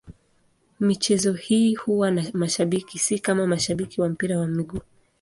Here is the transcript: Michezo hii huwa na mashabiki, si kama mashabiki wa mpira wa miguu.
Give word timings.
Michezo 0.79 1.33
hii 1.33 1.75
huwa 1.75 2.11
na 2.11 2.23
mashabiki, 2.33 2.99
si 2.99 3.19
kama 3.19 3.47
mashabiki 3.47 4.01
wa 4.01 4.09
mpira 4.09 4.37
wa 4.39 4.47
miguu. 4.47 4.79